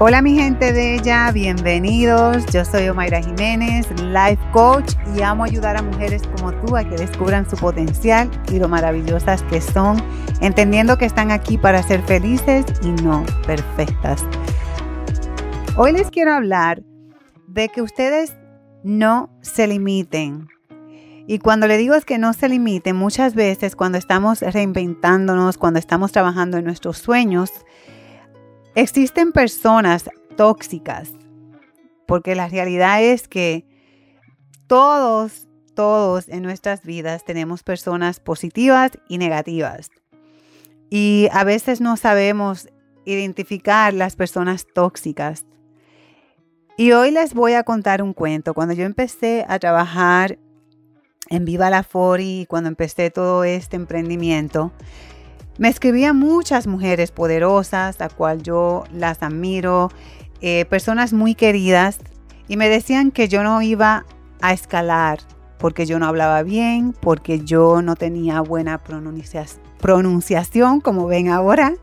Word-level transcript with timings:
Hola 0.00 0.22
mi 0.22 0.36
gente 0.36 0.72
bella, 0.72 1.32
bienvenidos. 1.32 2.46
Yo 2.52 2.64
soy 2.64 2.88
Omaira 2.88 3.20
Jiménez, 3.20 3.84
life 4.00 4.40
coach 4.52 4.92
y 5.16 5.22
amo 5.22 5.42
ayudar 5.42 5.76
a 5.76 5.82
mujeres 5.82 6.22
como 6.36 6.52
tú 6.52 6.76
a 6.76 6.84
que 6.84 6.94
descubran 6.94 7.50
su 7.50 7.56
potencial 7.56 8.30
y 8.48 8.60
lo 8.60 8.68
maravillosas 8.68 9.42
que 9.50 9.60
son, 9.60 10.00
entendiendo 10.40 10.98
que 10.98 11.04
están 11.04 11.32
aquí 11.32 11.58
para 11.58 11.82
ser 11.82 12.00
felices 12.02 12.64
y 12.80 12.90
no 13.02 13.26
perfectas. 13.44 14.24
Hoy 15.76 15.90
les 15.90 16.12
quiero 16.12 16.32
hablar 16.32 16.80
de 17.48 17.68
que 17.68 17.82
ustedes 17.82 18.36
no 18.84 19.36
se 19.40 19.66
limiten. 19.66 20.46
Y 21.26 21.40
cuando 21.40 21.66
le 21.66 21.76
digo 21.76 21.96
es 21.96 22.04
que 22.04 22.18
no 22.18 22.34
se 22.34 22.48
limiten, 22.48 22.94
muchas 22.94 23.34
veces 23.34 23.74
cuando 23.74 23.98
estamos 23.98 24.42
reinventándonos, 24.42 25.58
cuando 25.58 25.80
estamos 25.80 26.12
trabajando 26.12 26.56
en 26.56 26.66
nuestros 26.66 26.98
sueños, 26.98 27.50
Existen 28.74 29.32
personas 29.32 30.10
tóxicas, 30.36 31.10
porque 32.06 32.34
la 32.34 32.48
realidad 32.48 33.02
es 33.02 33.28
que 33.28 33.66
todos, 34.66 35.48
todos 35.74 36.28
en 36.28 36.42
nuestras 36.42 36.82
vidas 36.82 37.24
tenemos 37.24 37.62
personas 37.62 38.20
positivas 38.20 38.92
y 39.08 39.18
negativas. 39.18 39.90
Y 40.90 41.28
a 41.32 41.44
veces 41.44 41.80
no 41.80 41.96
sabemos 41.96 42.68
identificar 43.04 43.94
las 43.94 44.16
personas 44.16 44.66
tóxicas. 44.72 45.44
Y 46.76 46.92
hoy 46.92 47.10
les 47.10 47.34
voy 47.34 47.54
a 47.54 47.64
contar 47.64 48.02
un 48.02 48.12
cuento. 48.12 48.54
Cuando 48.54 48.74
yo 48.74 48.84
empecé 48.84 49.44
a 49.48 49.58
trabajar 49.58 50.38
en 51.28 51.44
Viva 51.44 51.70
la 51.70 51.82
Fori, 51.82 52.46
cuando 52.48 52.68
empecé 52.68 53.10
todo 53.10 53.44
este 53.44 53.76
emprendimiento, 53.76 54.72
me 55.58 55.68
escribían 55.68 56.16
muchas 56.16 56.66
mujeres 56.66 57.10
poderosas, 57.10 58.00
a 58.00 58.08
cual 58.08 58.42
yo 58.42 58.84
las 58.92 59.22
admiro, 59.22 59.90
eh, 60.40 60.64
personas 60.66 61.12
muy 61.12 61.34
queridas, 61.34 61.98
y 62.46 62.56
me 62.56 62.68
decían 62.68 63.10
que 63.10 63.28
yo 63.28 63.42
no 63.42 63.60
iba 63.60 64.06
a 64.40 64.52
escalar 64.52 65.18
porque 65.58 65.86
yo 65.86 65.98
no 65.98 66.06
hablaba 66.06 66.42
bien, 66.42 66.94
porque 66.98 67.40
yo 67.40 67.82
no 67.82 67.96
tenía 67.96 68.40
buena 68.40 68.80
pronunciación, 69.80 70.80
como 70.80 71.06
ven 71.06 71.28
ahora, 71.28 71.74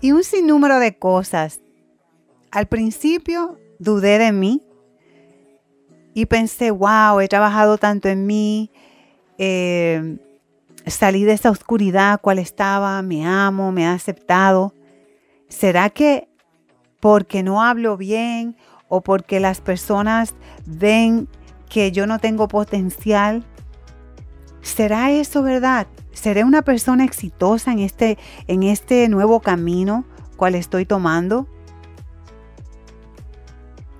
y 0.00 0.12
un 0.12 0.24
sinnúmero 0.24 0.78
de 0.78 0.98
cosas. 0.98 1.60
Al 2.50 2.66
principio 2.66 3.58
dudé 3.78 4.18
de 4.18 4.32
mí 4.32 4.62
y 6.14 6.24
pensé, 6.24 6.70
wow, 6.70 7.20
he 7.20 7.28
trabajado 7.28 7.76
tanto 7.76 8.08
en 8.08 8.26
mí, 8.26 8.70
eh, 9.36 10.16
salí 10.86 11.24
de 11.24 11.32
esa 11.32 11.50
oscuridad 11.50 12.20
cual 12.20 12.38
estaba, 12.38 13.00
me 13.02 13.26
amo, 13.26 13.72
me 13.72 13.86
ha 13.86 13.92
aceptado. 13.92 14.74
¿Será 15.48 15.90
que 15.90 16.28
porque 17.00 17.42
no 17.42 17.62
hablo 17.62 17.96
bien 17.96 18.56
o 18.88 19.00
porque 19.00 19.40
las 19.40 19.60
personas 19.60 20.34
ven 20.64 21.28
que 21.68 21.92
yo 21.92 22.06
no 22.06 22.18
tengo 22.18 22.48
potencial? 22.48 23.44
¿Será 24.62 25.10
eso 25.10 25.42
verdad? 25.42 25.86
¿Seré 26.12 26.44
una 26.44 26.62
persona 26.62 27.04
exitosa 27.04 27.72
en 27.72 27.80
este, 27.80 28.18
en 28.46 28.62
este 28.62 29.08
nuevo 29.08 29.40
camino 29.40 30.04
cual 30.36 30.54
estoy 30.54 30.86
tomando? 30.86 31.46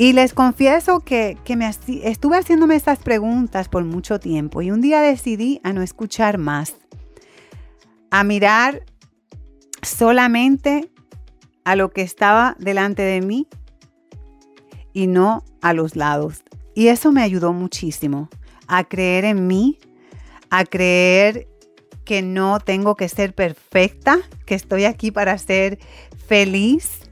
Y 0.00 0.14
les 0.14 0.32
confieso 0.32 1.00
que, 1.00 1.36
me 1.58 1.68
estuve 1.68 2.38
haciéndome 2.38 2.74
estas 2.74 3.00
preguntas 3.00 3.68
por 3.68 3.84
mucho 3.84 4.18
tiempo 4.18 4.62
y 4.62 4.70
un 4.70 4.80
día 4.80 5.02
decidí 5.02 5.60
a 5.62 5.74
no 5.74 5.82
escuchar 5.82 6.38
más, 6.38 6.76
a 8.10 8.24
mirar 8.24 8.82
solamente 9.82 10.90
a 11.64 11.76
lo 11.76 11.90
que 11.90 12.00
estaba 12.00 12.56
delante 12.58 13.02
de 13.02 13.20
mí 13.20 13.46
y 14.94 15.06
no 15.06 15.44
a 15.60 15.74
los 15.74 15.96
lados. 15.96 16.44
Y 16.74 16.86
eso 16.86 17.12
me 17.12 17.22
ayudó 17.22 17.52
muchísimo 17.52 18.30
a 18.68 18.84
creer 18.84 19.26
en 19.26 19.46
mí, 19.46 19.78
a 20.48 20.64
creer 20.64 21.46
que 22.06 22.22
no 22.22 22.58
tengo 22.58 22.94
que 22.94 23.10
ser 23.10 23.34
perfecta, 23.34 24.18
que 24.46 24.54
estoy 24.54 24.86
aquí 24.86 25.10
para 25.10 25.36
ser 25.36 25.78
feliz 26.26 27.09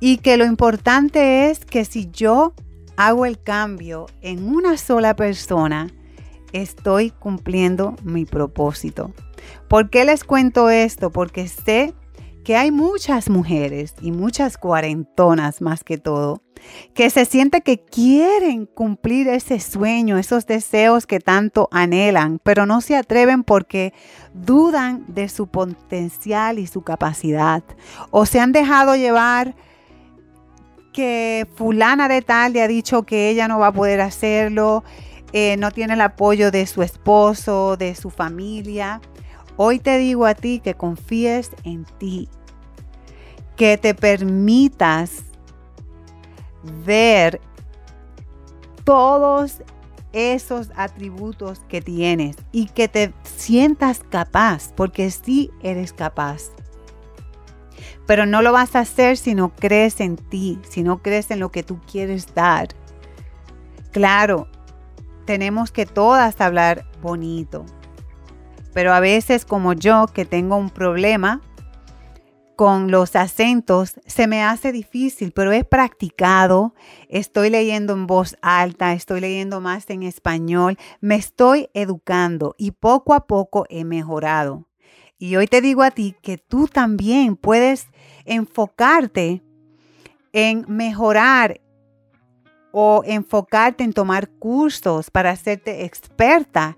y 0.00 0.18
que 0.18 0.36
lo 0.36 0.44
importante 0.44 1.50
es 1.50 1.64
que 1.64 1.84
si 1.84 2.10
yo 2.10 2.54
hago 2.96 3.26
el 3.26 3.40
cambio 3.40 4.06
en 4.22 4.48
una 4.48 4.76
sola 4.76 5.14
persona, 5.16 5.88
estoy 6.52 7.10
cumpliendo 7.10 7.94
mi 8.02 8.24
propósito. 8.24 9.12
¿Por 9.68 9.90
qué 9.90 10.04
les 10.04 10.24
cuento 10.24 10.70
esto? 10.70 11.10
Porque 11.10 11.48
sé 11.48 11.94
que 12.46 12.56
hay 12.56 12.70
muchas 12.70 13.28
mujeres 13.28 13.94
y 14.00 14.12
muchas 14.12 14.56
cuarentonas 14.56 15.60
más 15.60 15.82
que 15.82 15.98
todo, 15.98 16.42
que 16.94 17.10
se 17.10 17.24
sienten 17.24 17.60
que 17.60 17.84
quieren 17.84 18.66
cumplir 18.66 19.26
ese 19.26 19.58
sueño, 19.58 20.16
esos 20.16 20.46
deseos 20.46 21.06
que 21.06 21.18
tanto 21.18 21.68
anhelan, 21.72 22.38
pero 22.44 22.64
no 22.64 22.80
se 22.80 22.94
atreven 22.94 23.42
porque 23.42 23.92
dudan 24.32 25.04
de 25.08 25.28
su 25.28 25.48
potencial 25.48 26.60
y 26.60 26.68
su 26.68 26.82
capacidad 26.82 27.64
o 28.12 28.26
se 28.26 28.38
han 28.38 28.52
dejado 28.52 28.94
llevar 28.94 29.56
que 30.96 31.46
fulana 31.56 32.08
de 32.08 32.22
tal 32.22 32.54
le 32.54 32.62
ha 32.62 32.68
dicho 32.68 33.02
que 33.02 33.28
ella 33.28 33.48
no 33.48 33.58
va 33.58 33.66
a 33.66 33.72
poder 33.72 34.00
hacerlo, 34.00 34.82
eh, 35.34 35.58
no 35.58 35.70
tiene 35.70 35.92
el 35.92 36.00
apoyo 36.00 36.50
de 36.50 36.66
su 36.66 36.82
esposo, 36.82 37.76
de 37.76 37.94
su 37.94 38.08
familia. 38.08 39.02
Hoy 39.58 39.78
te 39.78 39.98
digo 39.98 40.24
a 40.24 40.34
ti 40.34 40.58
que 40.58 40.72
confíes 40.72 41.50
en 41.64 41.84
ti, 41.98 42.30
que 43.56 43.76
te 43.76 43.94
permitas 43.94 45.24
ver 46.86 47.42
todos 48.84 49.60
esos 50.14 50.70
atributos 50.76 51.60
que 51.68 51.82
tienes 51.82 52.36
y 52.52 52.68
que 52.68 52.88
te 52.88 53.12
sientas 53.22 54.00
capaz, 54.08 54.72
porque 54.74 55.10
sí 55.10 55.50
eres 55.62 55.92
capaz. 55.92 56.52
Pero 58.06 58.26
no 58.26 58.42
lo 58.42 58.52
vas 58.52 58.76
a 58.76 58.80
hacer 58.80 59.16
si 59.16 59.34
no 59.34 59.54
crees 59.54 60.00
en 60.00 60.16
ti, 60.16 60.58
si 60.68 60.82
no 60.82 61.02
crees 61.02 61.30
en 61.30 61.40
lo 61.40 61.50
que 61.50 61.62
tú 61.62 61.80
quieres 61.90 62.34
dar. 62.34 62.68
Claro, 63.92 64.48
tenemos 65.24 65.72
que 65.72 65.86
todas 65.86 66.40
hablar 66.40 66.86
bonito. 67.02 67.64
Pero 68.72 68.92
a 68.92 69.00
veces 69.00 69.44
como 69.44 69.72
yo 69.72 70.06
que 70.06 70.24
tengo 70.24 70.56
un 70.56 70.70
problema 70.70 71.40
con 72.56 72.90
los 72.90 73.16
acentos, 73.16 73.94
se 74.06 74.26
me 74.26 74.42
hace 74.42 74.72
difícil, 74.72 75.32
pero 75.32 75.52
he 75.52 75.62
practicado, 75.62 76.74
estoy 77.08 77.50
leyendo 77.50 77.92
en 77.92 78.06
voz 78.06 78.36
alta, 78.40 78.94
estoy 78.94 79.20
leyendo 79.20 79.60
más 79.60 79.88
en 79.90 80.02
español, 80.02 80.78
me 81.00 81.16
estoy 81.16 81.68
educando 81.74 82.54
y 82.56 82.70
poco 82.70 83.12
a 83.12 83.26
poco 83.26 83.66
he 83.68 83.84
mejorado. 83.84 84.65
Y 85.18 85.36
hoy 85.36 85.46
te 85.46 85.60
digo 85.60 85.82
a 85.82 85.90
ti 85.90 86.14
que 86.22 86.36
tú 86.36 86.68
también 86.68 87.36
puedes 87.36 87.88
enfocarte 88.24 89.42
en 90.32 90.64
mejorar 90.68 91.60
o 92.72 93.02
enfocarte 93.06 93.84
en 93.84 93.94
tomar 93.94 94.28
cursos 94.28 95.10
para 95.10 95.30
hacerte 95.30 95.86
experta 95.86 96.76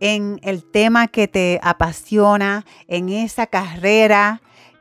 en 0.00 0.40
el 0.42 0.64
tema 0.70 1.08
que 1.08 1.28
te 1.28 1.60
apasiona, 1.62 2.64
en 2.88 3.10
esa 3.10 3.46
carrera 3.46 4.40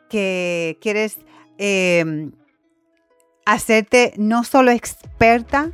que 0.09 0.78
quieres 0.81 1.18
em, 1.58 2.31
hacerte 3.46 4.13
no 4.18 4.44
solo 4.44 4.72
experta, 4.72 5.72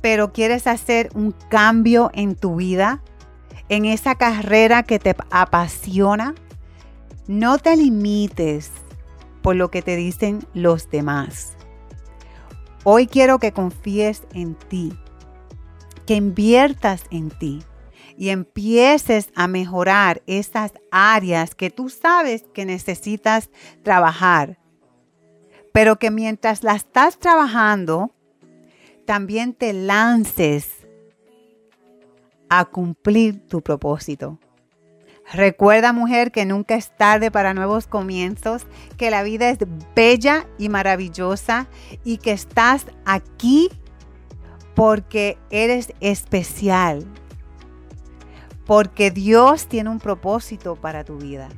pero 0.00 0.32
quieres 0.32 0.66
hacer 0.66 1.10
un 1.14 1.32
cambio 1.50 2.10
en 2.14 2.36
tu 2.36 2.56
vida, 2.56 3.02
en 3.68 3.84
esa 3.84 4.14
carrera 4.14 4.84
que 4.84 4.98
te 4.98 5.16
apasiona. 5.30 6.34
No 7.30 7.58
te 7.58 7.76
limites 7.76 8.72
por 9.40 9.54
lo 9.54 9.70
que 9.70 9.82
te 9.82 9.94
dicen 9.94 10.40
los 10.52 10.90
demás. 10.90 11.56
Hoy 12.82 13.06
quiero 13.06 13.38
que 13.38 13.52
confíes 13.52 14.24
en 14.34 14.56
ti, 14.56 14.92
que 16.06 16.16
inviertas 16.16 17.04
en 17.12 17.30
ti 17.30 17.62
y 18.16 18.30
empieces 18.30 19.30
a 19.36 19.46
mejorar 19.46 20.24
esas 20.26 20.72
áreas 20.90 21.54
que 21.54 21.70
tú 21.70 21.88
sabes 21.88 22.42
que 22.52 22.64
necesitas 22.64 23.48
trabajar. 23.84 24.58
Pero 25.72 26.00
que 26.00 26.10
mientras 26.10 26.64
la 26.64 26.74
estás 26.74 27.16
trabajando, 27.16 28.10
también 29.06 29.54
te 29.54 29.72
lances 29.72 30.84
a 32.48 32.64
cumplir 32.64 33.46
tu 33.46 33.60
propósito. 33.60 34.40
Recuerda 35.32 35.92
mujer 35.92 36.32
que 36.32 36.44
nunca 36.44 36.74
es 36.74 36.96
tarde 36.96 37.30
para 37.30 37.54
nuevos 37.54 37.86
comienzos, 37.86 38.66
que 38.96 39.10
la 39.10 39.22
vida 39.22 39.48
es 39.48 39.58
bella 39.94 40.46
y 40.58 40.68
maravillosa 40.68 41.68
y 42.04 42.18
que 42.18 42.32
estás 42.32 42.86
aquí 43.04 43.70
porque 44.74 45.38
eres 45.50 45.92
especial, 46.00 47.06
porque 48.66 49.10
Dios 49.10 49.68
tiene 49.68 49.90
un 49.90 49.98
propósito 49.98 50.74
para 50.76 51.04
tu 51.04 51.18
vida. 51.18 51.48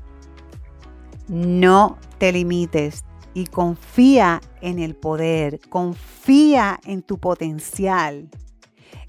No 1.28 1.98
te 2.18 2.32
limites, 2.32 3.04
y 3.34 3.46
confía 3.46 4.40
en 4.60 4.78
el 4.78 4.94
poder, 4.94 5.60
confía 5.68 6.80
en 6.84 7.02
tu 7.02 7.18
potencial 7.18 8.28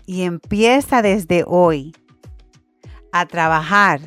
y 0.06 0.24
empieza 0.24 1.02
desde 1.02 1.44
hoy 1.46 1.96
a 3.12 3.26
trabajar, 3.26 4.02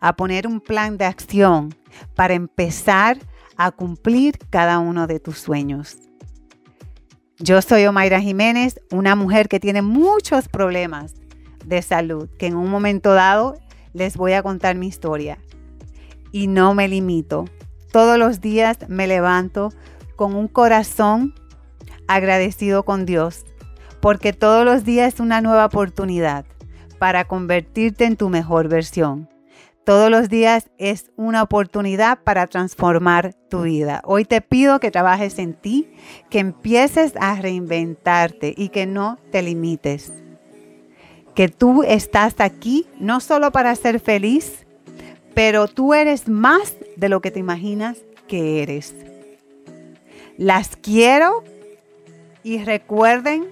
a 0.00 0.14
poner 0.16 0.46
un 0.46 0.60
plan 0.60 0.96
de 0.98 1.04
acción 1.04 1.74
para 2.14 2.34
empezar 2.34 3.18
a 3.56 3.70
cumplir 3.70 4.38
cada 4.50 4.78
uno 4.78 5.06
de 5.06 5.20
tus 5.20 5.38
sueños. 5.38 5.96
Yo 7.38 7.62
soy 7.62 7.86
Omaira 7.86 8.20
Jiménez, 8.20 8.80
una 8.90 9.14
mujer 9.14 9.48
que 9.48 9.60
tiene 9.60 9.82
muchos 9.82 10.48
problemas 10.48 11.14
de 11.64 11.82
salud, 11.82 12.28
que 12.38 12.46
en 12.46 12.56
un 12.56 12.70
momento 12.70 13.14
dado 13.14 13.54
les 13.92 14.16
voy 14.16 14.32
a 14.32 14.42
contar 14.42 14.76
mi 14.76 14.88
historia. 14.88 15.38
Y 16.32 16.46
no 16.46 16.74
me 16.74 16.88
limito. 16.88 17.46
Todos 17.92 18.18
los 18.18 18.40
días 18.40 18.78
me 18.88 19.06
levanto 19.06 19.72
con 20.16 20.34
un 20.34 20.48
corazón 20.48 21.34
agradecido 22.06 22.84
con 22.84 23.06
Dios, 23.06 23.44
porque 24.00 24.32
todos 24.32 24.64
los 24.64 24.84
días 24.84 25.14
es 25.14 25.20
una 25.20 25.40
nueva 25.40 25.66
oportunidad 25.66 26.44
para 26.98 27.24
convertirte 27.24 28.04
en 28.04 28.16
tu 28.16 28.28
mejor 28.28 28.68
versión. 28.68 29.28
Todos 29.84 30.10
los 30.10 30.28
días 30.28 30.70
es 30.76 31.10
una 31.16 31.42
oportunidad 31.42 32.18
para 32.22 32.46
transformar 32.46 33.34
tu 33.48 33.62
vida. 33.62 34.02
Hoy 34.04 34.26
te 34.26 34.42
pido 34.42 34.78
que 34.78 34.90
trabajes 34.90 35.38
en 35.38 35.54
ti, 35.54 35.90
que 36.28 36.38
empieces 36.38 37.14
a 37.18 37.40
reinventarte 37.40 38.54
y 38.56 38.68
que 38.68 38.84
no 38.84 39.18
te 39.32 39.40
limites. 39.40 40.12
Que 41.34 41.48
tú 41.48 41.82
estás 41.82 42.34
aquí 42.40 42.86
no 42.98 43.20
solo 43.20 43.52
para 43.52 43.74
ser 43.74 44.00
feliz, 44.00 44.66
pero 45.34 45.66
tú 45.66 45.94
eres 45.94 46.28
más 46.28 46.74
de 46.96 47.08
lo 47.08 47.22
que 47.22 47.30
te 47.30 47.40
imaginas 47.40 47.96
que 48.28 48.62
eres. 48.62 48.94
Las 50.36 50.76
quiero 50.76 51.42
y 52.42 52.62
recuerden 52.62 53.46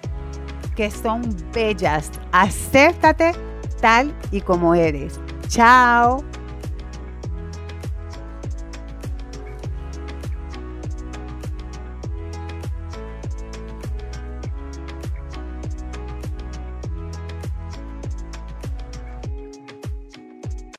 que 0.76 0.90
son 0.90 1.22
bellas. 1.54 2.10
Acéptate 2.32 3.32
tal 3.80 4.14
y 4.30 4.42
como 4.42 4.74
eres. 4.74 5.18
Chao. 5.48 6.37